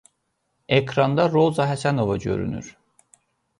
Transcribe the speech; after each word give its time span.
Ekranda 0.77 1.27
Roza 1.35 1.67
Həsənova 1.73 2.17
görünür. 2.27 2.75